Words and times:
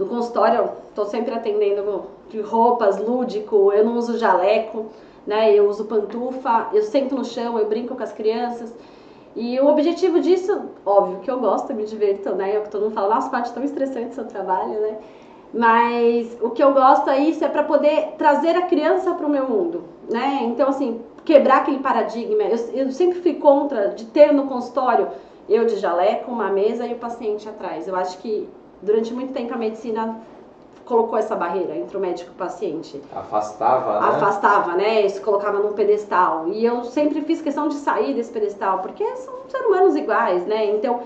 No 0.00 0.06
consultório, 0.06 0.70
estou 0.88 1.04
sempre 1.04 1.34
atendendo 1.34 2.04
de 2.30 2.40
roupas, 2.40 2.96
lúdico, 2.96 3.70
eu 3.70 3.84
não 3.84 3.98
uso 3.98 4.16
jaleco, 4.16 4.86
né? 5.26 5.52
Eu 5.52 5.68
uso 5.68 5.84
pantufa, 5.84 6.68
eu 6.72 6.82
sento 6.84 7.14
no 7.14 7.22
chão, 7.22 7.58
eu 7.58 7.68
brinco 7.68 7.94
com 7.94 8.02
as 8.02 8.10
crianças. 8.10 8.74
E 9.36 9.60
o 9.60 9.68
objetivo 9.68 10.18
disso, 10.18 10.58
óbvio 10.86 11.18
que 11.18 11.30
eu 11.30 11.38
gosto, 11.38 11.68
eu 11.68 11.76
me 11.76 11.84
divirto, 11.84 12.34
né? 12.34 12.56
Eu, 12.56 12.62
todo 12.62 12.84
mundo 12.84 12.94
fala, 12.94 13.14
nossa, 13.14 13.28
parte 13.28 13.52
tão 13.52 13.62
estressante 13.62 14.12
o 14.12 14.14
seu 14.14 14.24
trabalho, 14.24 14.80
né? 14.80 14.96
Mas 15.52 16.34
o 16.40 16.48
que 16.48 16.64
eu 16.64 16.72
gosto 16.72 17.10
é 17.10 17.18
isso, 17.18 17.44
é 17.44 17.48
para 17.48 17.64
poder 17.64 18.14
trazer 18.16 18.56
a 18.56 18.62
criança 18.62 19.12
para 19.12 19.26
o 19.26 19.28
meu 19.28 19.46
mundo, 19.50 19.84
né? 20.10 20.44
Então, 20.44 20.70
assim, 20.70 21.02
quebrar 21.26 21.58
aquele 21.58 21.80
paradigma. 21.80 22.44
Eu, 22.44 22.56
eu 22.72 22.90
sempre 22.90 23.20
fui 23.20 23.34
contra 23.34 23.88
de 23.88 24.06
ter 24.06 24.32
no 24.32 24.46
consultório 24.46 25.08
eu 25.46 25.66
de 25.66 25.76
jaleco, 25.76 26.30
uma 26.30 26.48
mesa 26.48 26.86
e 26.86 26.94
o 26.94 26.98
paciente 26.98 27.46
atrás. 27.46 27.86
Eu 27.86 27.96
acho 27.96 28.16
que 28.18 28.48
durante 28.82 29.12
muito 29.12 29.32
tempo 29.32 29.54
a 29.54 29.56
medicina 29.56 30.20
colocou 30.84 31.16
essa 31.16 31.36
barreira 31.36 31.76
entre 31.76 31.96
o 31.96 32.00
médico 32.00 32.30
e 32.30 32.34
o 32.34 32.36
paciente. 32.36 33.00
Afastava, 33.14 34.00
né? 34.00 34.08
Afastava, 34.08 34.72
né? 34.74 35.08
Se 35.08 35.20
colocava 35.20 35.58
num 35.58 35.72
pedestal. 35.72 36.48
E 36.48 36.64
eu 36.64 36.82
sempre 36.82 37.20
fiz 37.22 37.40
questão 37.40 37.68
de 37.68 37.74
sair 37.74 38.12
desse 38.12 38.32
pedestal, 38.32 38.80
porque 38.80 39.04
são 39.16 39.34
seres 39.48 39.66
humanos 39.66 39.94
iguais, 39.94 40.44
né? 40.46 40.66
Então, 40.66 41.00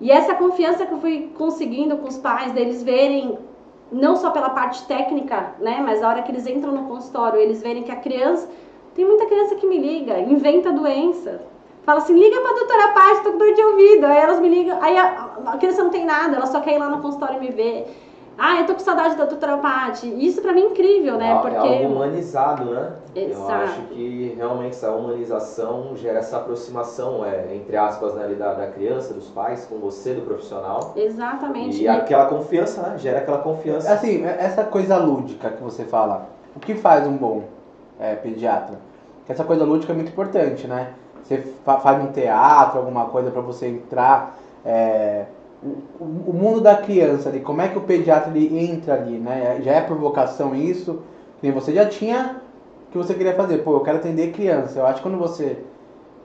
e 0.00 0.10
essa 0.10 0.34
confiança 0.34 0.84
que 0.84 0.92
eu 0.92 0.98
fui 0.98 1.30
conseguindo 1.38 1.96
com 1.96 2.08
os 2.08 2.18
pais, 2.18 2.52
deles 2.52 2.82
verem 2.82 3.38
não 3.92 4.16
só 4.16 4.30
pela 4.30 4.50
parte 4.50 4.86
técnica, 4.86 5.54
né, 5.60 5.80
mas 5.84 6.02
a 6.02 6.08
hora 6.08 6.22
que 6.22 6.32
eles 6.32 6.46
entram 6.46 6.72
no 6.72 6.88
consultório, 6.88 7.38
eles 7.38 7.62
verem 7.62 7.82
que 7.82 7.92
a 7.92 7.96
criança, 7.96 8.48
tem 8.94 9.04
muita 9.04 9.26
criança 9.26 9.54
que 9.54 9.66
me 9.66 9.78
liga, 9.78 10.18
inventa 10.18 10.72
doença. 10.72 11.42
Fala 11.84 11.98
assim, 11.98 12.14
liga 12.14 12.40
pra 12.40 12.52
doutora 12.52 12.88
Paty, 12.88 13.22
tô 13.24 13.32
com 13.32 13.38
dor 13.38 13.54
de 13.54 13.62
ouvido. 13.62 14.06
Aí 14.06 14.18
elas 14.18 14.40
me 14.40 14.48
ligam, 14.48 14.78
aí 14.80 14.96
a, 14.96 15.30
a 15.46 15.58
criança 15.58 15.82
não 15.82 15.90
tem 15.90 16.04
nada, 16.04 16.36
ela 16.36 16.46
só 16.46 16.60
quer 16.60 16.74
ir 16.74 16.78
lá 16.78 16.88
no 16.88 17.02
consultório 17.02 17.36
e 17.36 17.40
me 17.40 17.50
ver. 17.50 17.86
Ah, 18.38 18.60
eu 18.60 18.66
tô 18.66 18.74
com 18.74 18.80
saudade 18.80 19.14
da 19.16 19.24
doutora 19.24 19.58
Paty. 19.58 20.08
Isso 20.24 20.40
pra 20.40 20.52
mim 20.52 20.62
é 20.62 20.66
incrível, 20.66 21.18
né? 21.18 21.32
É, 21.32 21.34
Porque... 21.38 21.56
é 21.56 21.82
algo 21.82 21.96
humanizado, 21.96 22.64
né? 22.64 22.92
Exato. 23.14 23.50
Eu 23.50 23.56
acho 23.56 23.80
que 23.88 24.34
realmente 24.36 24.70
essa 24.70 24.90
humanização 24.90 25.94
gera 25.96 26.20
essa 26.20 26.38
aproximação, 26.38 27.24
é, 27.24 27.54
entre 27.54 27.76
aspas, 27.76 28.14
né, 28.14 28.28
da, 28.28 28.54
da 28.54 28.66
criança, 28.68 29.12
dos 29.12 29.28
pais, 29.28 29.66
com 29.66 29.76
você, 29.76 30.14
do 30.14 30.22
profissional. 30.22 30.94
Exatamente. 30.96 31.82
E 31.82 31.88
aquela 31.88 32.26
confiança, 32.26 32.80
né? 32.82 32.98
Gera 32.98 33.18
aquela 33.18 33.38
confiança. 33.38 33.92
Assim, 33.92 34.24
essa 34.24 34.64
coisa 34.64 34.96
lúdica 34.96 35.50
que 35.50 35.62
você 35.62 35.84
fala, 35.84 36.28
o 36.56 36.60
que 36.60 36.74
faz 36.74 37.06
um 37.06 37.16
bom 37.16 37.44
é, 38.00 38.14
pediatra? 38.14 38.78
Essa 39.28 39.44
coisa 39.44 39.64
lúdica 39.64 39.92
é 39.92 39.96
muito 39.96 40.10
importante, 40.10 40.66
né? 40.66 40.94
Você 41.24 41.44
faz 41.64 42.02
um 42.02 42.12
teatro, 42.12 42.78
alguma 42.78 43.06
coisa 43.06 43.30
para 43.30 43.40
você 43.40 43.68
entrar. 43.68 44.38
É, 44.64 45.24
o, 45.62 46.30
o, 46.30 46.32
mundo 46.32 46.60
da 46.60 46.76
criança 46.76 47.28
ali, 47.28 47.40
como 47.40 47.62
é 47.62 47.68
que 47.68 47.78
o 47.78 47.82
pediatra 47.82 48.32
ele 48.34 48.58
entra 48.58 48.94
ali, 48.94 49.18
né? 49.18 49.60
Já 49.62 49.72
é 49.72 49.80
provocação 49.80 50.54
isso? 50.54 51.02
Que 51.40 51.50
você 51.50 51.72
já 51.72 51.86
tinha 51.86 52.40
que 52.90 52.98
você 52.98 53.14
queria 53.14 53.34
fazer. 53.34 53.58
Pô, 53.58 53.74
eu 53.74 53.80
quero 53.80 53.98
atender 53.98 54.32
criança. 54.32 54.78
Eu 54.78 54.86
acho 54.86 54.96
que 54.96 55.02
quando 55.02 55.18
você 55.18 55.56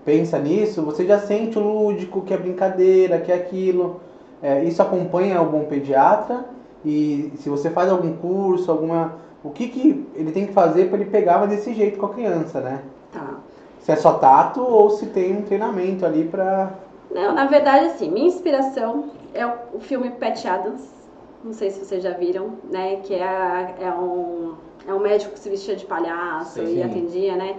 pensa 0.04 0.38
nisso, 0.38 0.82
você 0.84 1.06
já 1.06 1.20
sente 1.20 1.58
o 1.58 1.62
lúdico, 1.62 2.22
que 2.22 2.34
é 2.34 2.38
brincadeira, 2.38 3.20
que 3.20 3.32
é 3.32 3.36
aquilo. 3.36 4.02
É, 4.42 4.64
isso 4.64 4.82
acompanha 4.82 5.42
bom 5.44 5.66
pediatra 5.66 6.46
e 6.86 7.34
se 7.38 7.50
você 7.50 7.70
faz 7.70 7.92
algum 7.92 8.14
curso, 8.14 8.72
alguma. 8.72 9.16
O 9.44 9.50
que, 9.50 9.68
que 9.68 10.06
ele 10.16 10.32
tem 10.32 10.46
que 10.46 10.54
fazer 10.54 10.90
para 10.90 11.00
ele 11.00 11.10
pegar 11.10 11.46
desse 11.46 11.74
jeito 11.74 11.98
com 11.98 12.08
a 12.08 12.14
criança, 12.14 12.60
né? 12.60 12.82
Tá. 13.12 13.36
Se 13.80 13.92
é 13.92 13.96
só 13.96 14.14
tato 14.14 14.62
ou 14.62 14.90
se 14.90 15.08
tem 15.08 15.38
um 15.38 15.42
treinamento 15.44 16.06
ali 16.06 16.26
para. 16.26 16.74
Não, 17.10 17.34
na 17.34 17.46
verdade, 17.46 17.86
assim, 17.86 18.12
minha 18.12 18.28
inspiração 18.28 19.06
é 19.34 19.46
o, 19.46 19.80
filme 19.80 20.10
Pat 20.12 20.46
Adams. 20.46 20.96
Não 21.44 21.54
sei 21.54 21.70
se 21.70 21.86
vocês 21.86 22.04
já 22.04 22.12
viram, 22.12 22.54
né? 22.70 22.98
Que 22.98 23.14
é, 23.14 23.76
é, 23.80 23.92
um, 23.92 24.56
é 24.88 24.94
um 24.94 25.00
médico 25.00 25.34
que 25.34 25.40
se 25.40 25.50
vestia 25.50 25.76
de 25.76 25.86
palhaço 25.86 26.56
sim, 26.56 26.64
e 26.64 26.74
sim. 26.76 26.84
atendia, 26.84 27.36
né? 27.36 27.56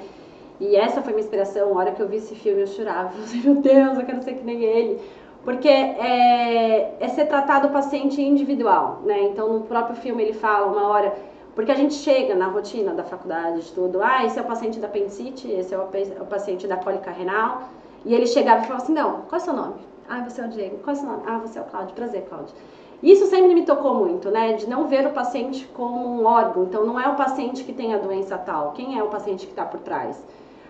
E 0.60 0.77
essa 0.77 1.00
foi 1.00 1.12
minha 1.12 1.25
inspiração. 1.25 1.72
A 1.72 1.78
hora 1.78 1.92
que 1.92 2.02
eu 2.02 2.08
vi 2.08 2.16
esse 2.16 2.34
filme, 2.34 2.62
eu 2.62 2.66
chorava. 2.66 3.12
Eu 3.19 3.25
falei, 3.25 3.43
meu 3.43 3.54
Deus, 3.62 3.98
eu 3.98 4.04
quero 4.04 4.22
ser 4.22 4.34
que 4.34 4.44
nem 4.44 4.62
ele. 4.62 5.00
Porque 5.44 5.69
é, 5.69 6.97
é 7.00 7.09
ser 7.09 7.26
tratado 7.26 7.69
o 7.69 7.70
paciente 7.70 8.20
individual, 8.20 9.00
né? 9.04 9.22
Então, 9.22 9.53
no 9.53 9.60
próprio 9.62 9.97
filme, 9.97 10.22
ele 10.22 10.34
fala 10.34 10.66
uma 10.66 10.88
hora 10.88 11.14
porque 11.58 11.72
a 11.72 11.74
gente 11.74 11.94
chega 11.94 12.36
na 12.36 12.46
rotina 12.46 12.94
da 12.94 13.02
faculdade, 13.02 13.62
de 13.62 13.72
tudo, 13.72 14.00
ah, 14.00 14.24
esse 14.24 14.38
é 14.38 14.42
o 14.42 14.44
paciente 14.44 14.78
da 14.78 14.86
apendicite, 14.86 15.50
esse 15.50 15.74
é 15.74 15.76
o, 15.76 15.82
o 15.82 16.26
paciente 16.26 16.69
da 16.69 16.76
cólica 16.76 17.10
renal, 17.10 17.70
e 18.04 18.14
ele 18.14 18.28
chegava 18.28 18.62
e 18.62 18.66
falava 18.69 18.84
assim, 18.84 18.94
não, 18.94 19.22
qual 19.22 19.32
é 19.32 19.36
o 19.38 19.41
seu 19.41 19.52
nome? 19.52 19.74
Ah, 20.08 20.22
você 20.22 20.41
é 20.41 20.44
o 20.44 20.48
Diego. 20.48 20.78
Qual 20.84 20.94
é 20.94 20.96
o 20.96 21.02
seu 21.02 21.10
nome? 21.10 21.24
Ah, 21.26 21.38
você 21.38 21.58
é 21.58 21.62
o 21.62 21.64
Cláudio. 21.64 21.96
Prazer, 21.96 22.26
Cláudio. 22.28 22.54
Isso 23.02 23.26
sempre 23.26 23.52
me 23.54 23.62
tocou 23.62 23.92
muito, 23.92 24.30
né? 24.30 24.52
De 24.52 24.69
não 24.69 24.86
ver 24.86 25.04
o 25.08 25.10
paciente 25.10 25.66
como 25.74 26.06
um 26.08 26.24
órgão. 26.24 26.62
Então, 26.62 26.86
não 26.86 27.00
é 27.00 27.08
o 27.08 27.16
paciente 27.16 27.64
que 27.64 27.72
tem 27.72 27.92
a 27.92 27.98
doença 27.98 28.38
tal. 28.38 28.70
Quem 28.75 28.96
é 28.96 29.02
o 29.02 29.08
paciente 29.08 29.44
que 29.44 29.50
está 29.50 29.64
por 29.64 29.80
trás? 29.80 30.16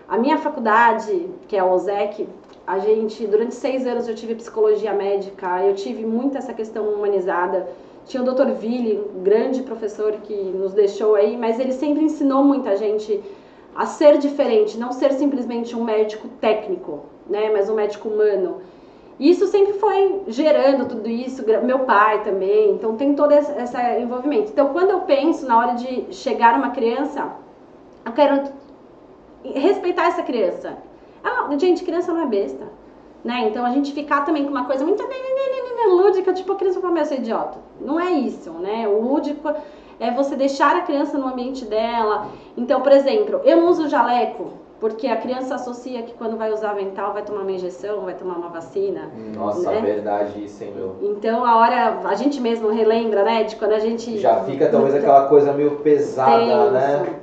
A 0.07 0.17
minha 0.17 0.39
faculdade, 0.39 1.29
que 1.47 1.55
é 1.55 1.59
a 1.59 1.65
OSEC, 1.65 2.27
a 2.65 2.79
gente, 2.79 3.27
durante 3.27 3.53
seis 3.53 3.85
anos 3.85 4.07
eu 4.07 4.15
tive 4.15 4.33
psicologia 4.33 4.91
médica, 4.91 5.63
eu 5.63 5.75
tive 5.75 6.03
muito 6.03 6.35
essa 6.35 6.51
questão 6.51 6.83
humanizada 6.89 7.67
tinha 8.09 8.23
o 8.23 8.25
Dr. 8.25 8.53
Ville, 8.53 8.99
um 9.15 9.21
grande 9.21 9.61
professor 9.61 10.13
que 10.23 10.33
nos 10.33 10.73
deixou 10.73 11.13
aí, 11.13 11.37
mas 11.37 11.59
ele 11.59 11.71
sempre 11.71 12.03
ensinou 12.03 12.43
muita 12.43 12.75
gente 12.75 13.23
a 13.75 13.85
ser 13.85 14.17
diferente, 14.17 14.79
não 14.79 14.91
ser 14.91 15.13
simplesmente 15.13 15.75
um 15.75 15.83
médico 15.83 16.27
técnico, 16.41 17.01
né, 17.29 17.51
mas 17.53 17.69
um 17.69 17.75
médico 17.75 18.09
humano. 18.09 18.61
E 19.19 19.29
isso 19.29 19.45
sempre 19.45 19.73
foi 19.73 20.23
gerando 20.27 20.87
tudo 20.87 21.07
isso, 21.07 21.45
meu 21.63 21.79
pai 21.79 22.23
também, 22.23 22.71
então 22.71 22.95
tem 22.95 23.13
todo 23.13 23.31
esse, 23.31 23.51
envolvimento. 24.01 24.49
Então, 24.51 24.73
quando 24.73 24.89
eu 24.89 25.01
penso 25.01 25.45
na 25.45 25.59
hora 25.59 25.73
de 25.75 26.11
chegar 26.11 26.57
uma 26.57 26.71
criança, 26.71 27.31
eu 28.03 28.11
quero 28.13 28.51
respeitar 29.43 30.07
essa 30.07 30.23
criança. 30.23 30.77
Ah, 31.23 31.47
gente, 31.59 31.83
criança 31.83 32.11
não 32.11 32.23
é 32.23 32.25
besta, 32.25 32.65
né? 33.23 33.47
Então, 33.47 33.65
a 33.65 33.71
gente 33.71 33.93
ficar 33.93 34.25
também 34.25 34.43
com 34.45 34.51
uma 34.51 34.65
coisa 34.65 34.85
muito 34.85 35.03
lúdica, 35.89 36.33
tipo, 36.33 36.53
a 36.53 36.55
criança 36.55 36.79
fala, 36.79 36.93
meu, 36.93 37.03
eu 37.03 37.07
sou 37.07 37.17
idiota. 37.17 37.57
Não 37.79 37.99
é 37.99 38.11
isso, 38.11 38.51
né? 38.51 38.87
O 38.87 39.01
lúdico 39.01 39.53
é 39.99 40.11
você 40.11 40.35
deixar 40.35 40.75
a 40.75 40.81
criança 40.81 41.17
no 41.17 41.27
ambiente 41.27 41.65
dela. 41.65 42.27
Então, 42.55 42.81
por 42.81 42.91
exemplo, 42.91 43.41
eu 43.43 43.57
não 43.57 43.69
uso 43.69 43.89
jaleco, 43.89 44.53
porque 44.79 45.07
a 45.07 45.17
criança 45.17 45.55
associa 45.55 46.03
que 46.03 46.13
quando 46.13 46.37
vai 46.37 46.51
usar 46.53 46.71
avental 46.71 47.11
vai 47.11 47.21
tomar 47.21 47.41
uma 47.41 47.51
injeção, 47.51 48.01
vai 48.01 48.13
tomar 48.13 48.35
uma 48.35 48.49
vacina. 48.49 49.09
Nossa, 49.35 49.71
né? 49.71 49.81
verdade 49.81 50.43
isso, 50.43 50.63
hein, 50.63 50.73
meu? 50.73 50.95
Então 51.01 51.45
a 51.45 51.57
hora, 51.57 51.99
a 52.05 52.15
gente 52.15 52.39
mesmo 52.39 52.69
relembra, 52.69 53.23
né, 53.23 53.43
de 53.43 53.57
quando 53.57 53.73
a 53.73 53.79
gente... 53.79 54.17
Já 54.17 54.43
fica 54.43 54.69
talvez 54.69 54.95
aquela 54.95 55.27
coisa 55.27 55.51
meio 55.51 55.77
pesada, 55.77 56.39
tenso. 56.39 56.71
né? 56.71 57.18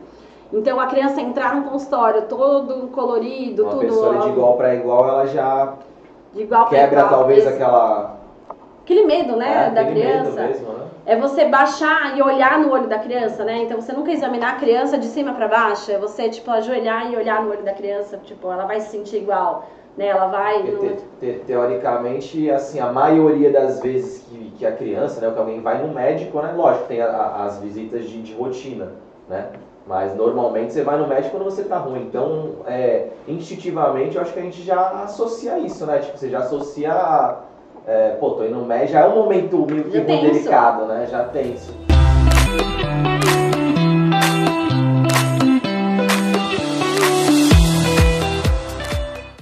Então 0.57 0.81
a 0.81 0.87
criança 0.87 1.21
entrar 1.21 1.55
num 1.55 1.65
consultório 1.65 2.23
todo 2.23 2.89
colorido, 2.89 3.65
uma 3.65 3.73
tudo... 3.73 3.83
Pessoa 3.83 4.19
de 4.21 4.29
igual 4.31 4.57
para 4.57 4.75
igual, 4.75 5.07
ela 5.07 5.27
já 5.27 5.75
de 6.33 6.43
igual 6.43 6.67
quebra 6.67 7.01
igual, 7.01 7.09
talvez 7.09 7.41
esse... 7.41 7.49
aquela 7.49 8.17
aquele 8.83 9.05
medo, 9.05 9.37
né, 9.37 9.67
é, 9.67 9.71
da 9.71 9.85
criança. 9.85 10.31
Mesmo, 10.31 10.73
né? 10.73 10.87
É 11.05 11.17
você 11.17 11.45
baixar 11.45 12.17
e 12.17 12.23
olhar 12.23 12.59
no 12.59 12.73
olho 12.73 12.89
da 12.89 12.99
criança, 12.99 13.45
né? 13.45 13.59
Então 13.59 13.81
você 13.81 13.93
nunca 13.93 14.11
examinar 14.11 14.55
a 14.55 14.57
criança 14.57 14.97
de 14.97 15.07
cima 15.07 15.35
para 15.35 15.47
baixo, 15.47 15.93
é 15.93 15.99
você 15.99 16.29
tipo 16.29 16.51
ajoelhar 16.51 17.13
e 17.13 17.17
olhar 17.17 17.43
no 17.43 17.51
olho 17.51 17.63
da 17.63 17.73
criança, 17.73 18.19
tipo, 18.25 18.51
ela 18.51 18.65
vai 18.65 18.81
se 18.81 18.91
sentir 18.91 19.19
igual, 19.19 19.69
né? 19.97 20.07
Ela 20.07 20.27
vai 20.29 20.63
no... 20.63 20.79
te, 20.79 20.97
te, 21.21 21.33
teoricamente, 21.47 22.51
assim, 22.51 22.81
a 22.81 22.91
maioria 22.91 23.53
das 23.53 23.81
vezes 23.81 24.23
que, 24.23 24.53
que 24.57 24.67
a 24.67 24.73
criança, 24.73 25.21
né, 25.21 25.31
que 25.33 25.39
alguém 25.39 25.61
vai 25.61 25.83
no 25.83 25.93
médico, 25.93 26.41
né? 26.41 26.55
Lógico, 26.57 26.87
tem 26.87 27.03
a, 27.03 27.09
a, 27.09 27.45
as 27.45 27.59
visitas 27.59 28.09
de, 28.09 28.23
de 28.23 28.35
rotina, 28.35 28.93
né? 29.29 29.49
Mas 29.87 30.17
normalmente 30.17 30.73
você 30.73 30.83
vai 30.83 30.99
no 30.99 31.07
médico 31.07 31.37
quando 31.37 31.45
você 31.45 31.63
tá 31.63 31.79
ruim. 31.79 32.03
Então, 32.03 32.57
é, 32.67 33.09
instintivamente, 33.29 34.17
eu 34.17 34.23
acho 34.23 34.33
que 34.33 34.41
a 34.41 34.43
gente 34.43 34.63
já 34.63 35.03
associa 35.03 35.59
isso, 35.59 35.87
né? 35.87 35.99
Tipo, 35.99 36.19
você 36.19 36.29
já 36.29 36.41
associa 36.41 37.37
é, 37.87 38.11
pô, 38.19 38.31
tô 38.33 38.45
indo 38.45 38.57
no 38.57 38.67
médico, 38.67 38.95
já 38.95 39.01
é 39.03 39.09
um 39.09 39.15
momento 39.15 39.65
meio 39.71 39.85
que 39.85 40.01
delicado, 40.01 40.87
né? 40.87 41.07
Já 41.09 41.23
tenso. 41.25 41.73